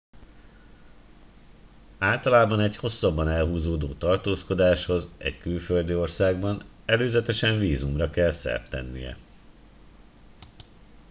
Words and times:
általában 1.99 2.59
egy 2.59 2.75
hosszabban 2.75 3.27
elhúzódó 3.27 3.93
tartózkodáshoz 3.93 5.07
egy 5.17 5.37
külföldi 5.39 5.95
országban 5.95 6.65
előzetesen 6.85 7.59
vízumra 7.59 8.09
kell 8.09 8.31
szert 8.31 8.69
tennie 8.69 9.17